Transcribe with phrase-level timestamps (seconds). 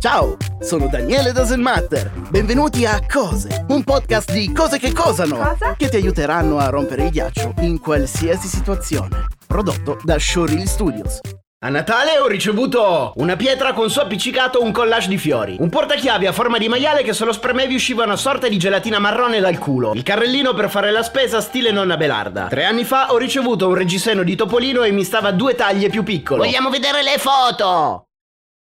[0.00, 2.12] Ciao, sono Daniele Doesn't Matter.
[2.30, 5.74] Benvenuti a Cose, un podcast di cose che cosano, Cosa?
[5.76, 9.26] che ti aiuteranno a rompere il ghiaccio in qualsiasi situazione.
[9.44, 11.18] Prodotto da Showreel Studios.
[11.64, 16.26] A Natale ho ricevuto una pietra con su appiccicato un collage di fiori, un portachiavi
[16.26, 19.58] a forma di maiale che se lo spremevi usciva una sorta di gelatina marrone dal
[19.58, 22.46] culo, il carrellino per fare la spesa stile nonna Belarda.
[22.46, 26.04] Tre anni fa ho ricevuto un reggiseno di Topolino e mi stava due taglie più
[26.04, 26.44] piccolo.
[26.44, 28.04] Vogliamo vedere le foto!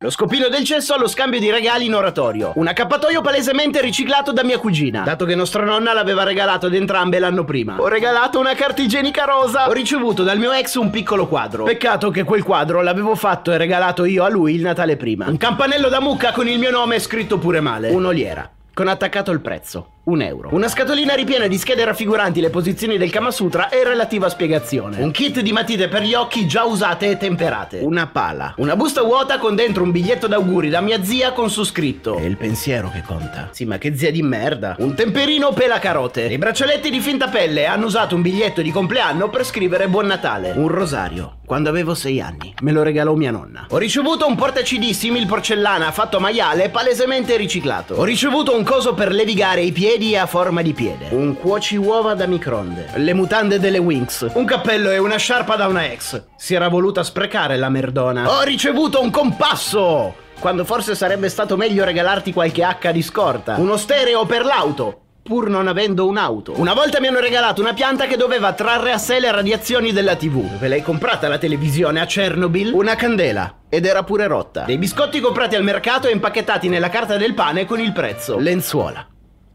[0.00, 2.52] Lo scopino del cesso allo scambio di regali in oratorio.
[2.56, 7.18] Un accappatoio palesemente riciclato da mia cugina, dato che nostra nonna l'aveva regalato ad entrambe
[7.18, 7.80] l'anno prima.
[7.80, 9.66] Ho regalato una carta igienica rosa.
[9.66, 11.64] Ho ricevuto dal mio ex un piccolo quadro.
[11.64, 15.28] Peccato che quel quadro l'avevo fatto e regalato io a lui il Natale prima.
[15.28, 17.88] Un campanello da mucca con il mio nome scritto pure male.
[17.88, 18.50] Un'oliera.
[18.74, 19.92] Con attaccato il prezzo.
[20.06, 20.50] Un euro.
[20.52, 25.02] Una scatolina ripiena di schede raffiguranti le posizioni del Kama Sutra e relativa spiegazione.
[25.02, 27.80] Un kit di matite per gli occhi già usate e temperate.
[27.80, 28.54] Una pala.
[28.58, 32.18] Una busta vuota con dentro un biglietto d'auguri da mia zia con su scritto.
[32.18, 33.48] È il pensiero che conta.
[33.50, 34.76] Sì, ma che zia di merda.
[34.78, 36.22] Un temperino pela carote.
[36.26, 40.52] I braccialetti di finta pelle hanno usato un biglietto di compleanno per scrivere Buon Natale.
[40.54, 41.38] Un rosario.
[41.44, 42.54] Quando avevo sei anni.
[42.62, 43.66] Me lo regalò mia nonna.
[43.70, 47.94] Ho ricevuto un porta CD simil porcellana fatto a maiale palesemente riciclato.
[47.94, 51.08] Ho ricevuto un coso per levigare i piedi a forma di piede.
[51.10, 52.90] Un cuoci uova da microonde.
[52.96, 54.30] Le mutande delle Winx.
[54.34, 56.22] Un cappello e una sciarpa da una ex.
[56.36, 58.30] Si era voluta sprecare la merdona.
[58.30, 60.14] Ho ricevuto un compasso!
[60.38, 63.56] Quando forse sarebbe stato meglio regalarti qualche H di scorta.
[63.56, 66.52] Uno stereo per l'auto pur non avendo un'auto.
[66.56, 70.14] Una volta mi hanno regalato una pianta che doveva trarre a sé le radiazioni della
[70.14, 70.56] TV.
[70.58, 72.72] Ve l'hai comprata la televisione a Chernobyl?
[72.72, 73.62] Una candela.
[73.68, 74.62] Ed era pure rotta.
[74.62, 78.38] Dei biscotti comprati al mercato e impacchettati nella carta del pane con il prezzo.
[78.38, 79.08] Lenzuola.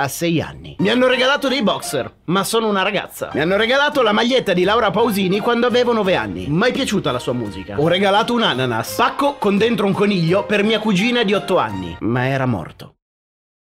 [0.00, 0.76] A sei anni.
[0.78, 3.30] Mi hanno regalato dei boxer, ma sono una ragazza.
[3.34, 6.46] Mi hanno regalato la maglietta di Laura Pausini quando avevo nove anni.
[6.46, 7.80] Mai piaciuta la sua musica.
[7.80, 8.94] Ho regalato un ananas.
[8.94, 11.96] Pacco con dentro un coniglio per mia cugina di otto anni.
[11.98, 12.94] Ma era morto.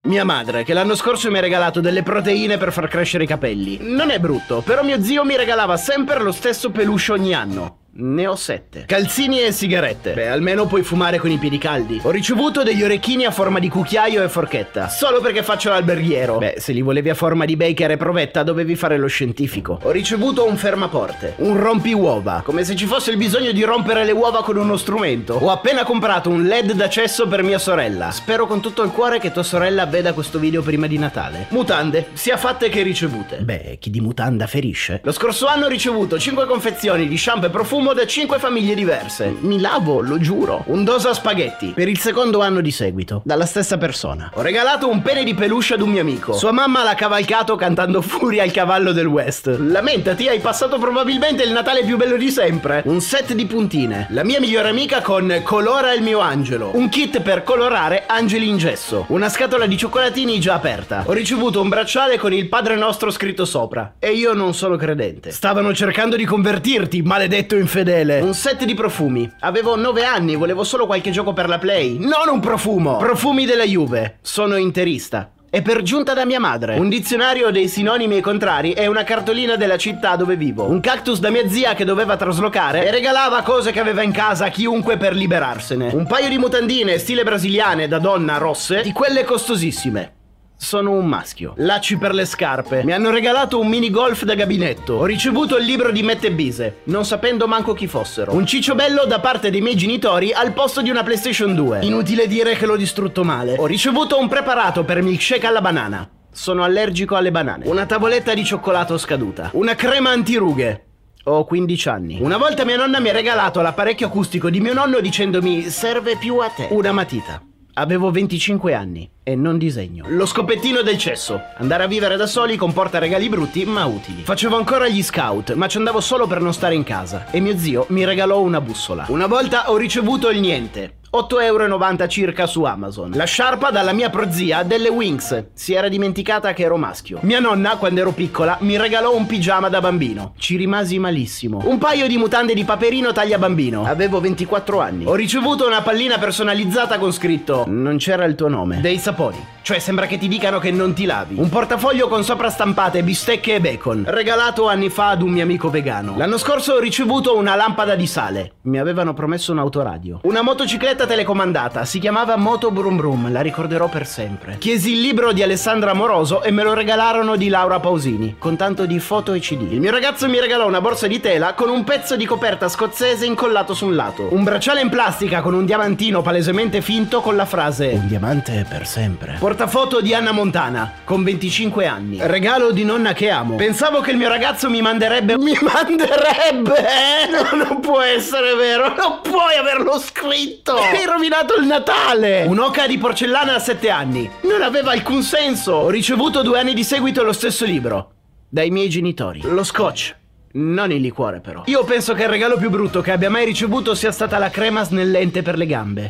[0.07, 3.79] Mia madre, che l'anno scorso mi ha regalato delle proteine per far crescere i capelli.
[3.81, 7.80] Non è brutto, però mio zio mi regalava sempre lo stesso peluche ogni anno.
[8.01, 8.85] Ne ho sette.
[8.87, 10.13] Calzini e sigarette.
[10.13, 11.99] Beh, almeno puoi fumare con i piedi caldi.
[12.01, 14.89] Ho ricevuto degli orecchini a forma di cucchiaio e forchetta.
[14.89, 16.39] Solo perché faccio l'alberghiero.
[16.39, 19.79] Beh, se li volevi a forma di baker e provetta, dovevi fare lo scientifico.
[19.83, 21.35] Ho ricevuto un fermaporte.
[21.37, 22.41] Un rompiuova.
[22.43, 25.35] Come se ci fosse il bisogno di rompere le uova con uno strumento.
[25.35, 28.09] Ho appena comprato un LED d'accesso per mia sorella.
[28.09, 31.45] Spero con tutto il cuore che tua sorella veda questo video prima di Natale.
[31.49, 33.37] Mutande, sia fatte che ricevute.
[33.37, 35.01] Beh, chi di mutanda ferisce.
[35.03, 39.35] Lo scorso anno ho ricevuto 5 confezioni di shampoo e profumo da 5 famiglie diverse.
[39.39, 40.63] Mi lavo, lo giuro.
[40.67, 41.73] Un dosa spaghetti.
[41.75, 43.21] Per il secondo anno di seguito.
[43.23, 44.31] Dalla stessa persona.
[44.35, 46.33] Ho regalato un pene di peluche ad un mio amico.
[46.33, 49.47] Sua mamma l'ha cavalcato cantando Furia al cavallo del West.
[49.47, 52.81] Lamentati, hai passato probabilmente il Natale più bello di sempre.
[52.85, 54.07] Un set di puntine.
[54.09, 56.71] La mia migliore amica con Colora il mio angelo.
[56.73, 59.05] Un kit per colorare angeli in gesso.
[59.09, 61.03] Una scatola di cioccolatini già aperta.
[61.05, 63.93] Ho ricevuto un bracciale con il Padre Nostro scritto sopra.
[63.99, 65.31] E io non sono credente.
[65.31, 68.19] Stavano cercando di convertirti, maledetto infedele.
[68.19, 69.31] Un set di profumi.
[69.39, 71.97] Avevo 9 anni, volevo solo qualche gioco per la Play.
[71.97, 72.97] Non un profumo!
[72.97, 74.17] Profumi della Juve.
[74.21, 75.31] Sono interista.
[75.49, 76.77] E per giunta da mia madre.
[76.77, 80.69] Un dizionario dei sinonimi e contrari e una cartolina della città dove vivo.
[80.69, 84.45] Un cactus da mia zia che doveva traslocare e regalava cose che aveva in casa
[84.45, 85.91] a chiunque per liberarsene.
[85.93, 90.19] Un paio di mutandine stile brasiliane da donna rosse, di quelle costosissime.
[90.63, 91.53] Sono un maschio.
[91.57, 92.83] Lacci per le scarpe.
[92.83, 94.93] Mi hanno regalato un mini golf da gabinetto.
[94.93, 98.35] Ho ricevuto il libro di Mette Bise, non sapendo manco chi fossero.
[98.35, 101.79] Un ciccio bello da parte dei miei genitori al posto di una PlayStation 2.
[101.81, 103.55] Inutile dire che l'ho distrutto male.
[103.57, 106.07] Ho ricevuto un preparato per milkshake alla banana.
[106.31, 107.67] Sono allergico alle banane.
[107.67, 109.49] Una tavoletta di cioccolato scaduta.
[109.53, 110.85] Una crema antirughe.
[111.23, 112.19] Ho 15 anni.
[112.21, 116.37] Una volta mia nonna mi ha regalato l'apparecchio acustico di mio nonno dicendomi serve più
[116.37, 116.67] a te.
[116.69, 117.41] Una matita.
[117.75, 120.05] Avevo 25 anni e non disegno.
[120.09, 121.39] Lo scopettino del cesso.
[121.57, 124.23] Andare a vivere da soli comporta regali brutti ma utili.
[124.23, 127.57] Facevo ancora gli scout, ma ci andavo solo per non stare in casa e mio
[127.57, 129.05] zio mi regalò una bussola.
[129.07, 130.95] Una volta ho ricevuto il niente.
[131.13, 133.11] 8,90 euro circa su Amazon.
[133.15, 135.47] La sciarpa dalla mia prozia delle Wings.
[135.53, 137.19] Si era dimenticata che ero maschio.
[137.23, 140.33] Mia nonna, quando ero piccola, mi regalò un pigiama da bambino.
[140.37, 141.63] Ci rimasi malissimo.
[141.65, 143.83] Un paio di mutande di paperino taglia bambino.
[143.83, 145.05] Avevo 24 anni.
[145.05, 148.79] Ho ricevuto una pallina personalizzata con scritto Non c'era il tuo nome.
[148.79, 149.51] Dei saponi.
[149.63, 151.35] Cioè sembra che ti dicano che non ti lavi.
[151.37, 154.05] Un portafoglio con sopra stampate bistecche e bacon.
[154.07, 156.15] Regalato anni fa ad un mio amico vegano.
[156.17, 158.53] L'anno scorso ho ricevuto una lampada di sale.
[158.61, 160.21] Mi avevano promesso un autoradio.
[160.23, 164.57] Una motocicletta bicicletta telecomandata, si chiamava Moto Brum Brum, la ricorderò per sempre.
[164.57, 168.85] Chiesi il libro di Alessandra Amoroso e me lo regalarono di Laura Pausini, con tanto
[168.85, 169.71] di foto e CD.
[169.71, 173.25] Il mio ragazzo mi regalò una borsa di tela con un pezzo di coperta scozzese
[173.25, 177.45] incollato su un lato, un bracciale in plastica con un diamantino palesemente finto con la
[177.45, 179.37] frase Un diamante per sempre.
[179.39, 182.17] Portafoto di Anna Montana, con 25 anni.
[182.21, 183.55] Regalo di nonna che amo.
[183.55, 185.37] Pensavo che il mio ragazzo mi manderebbe.
[185.37, 186.89] Mi manderebbe!
[187.31, 190.75] No, non può essere vero, non puoi averlo scritto!
[190.93, 192.43] Hai rovinato il Natale!
[192.43, 194.29] Un'oca di porcellana a 7 anni.
[194.41, 195.71] Non aveva alcun senso.
[195.71, 198.11] Ho ricevuto due anni di seguito lo stesso libro.
[198.49, 199.39] Dai miei genitori.
[199.41, 200.13] Lo scotch.
[200.53, 201.63] Non il liquore, però.
[201.67, 204.83] Io penso che il regalo più brutto che abbia mai ricevuto sia stata la crema
[204.83, 206.09] snellente per le gambe.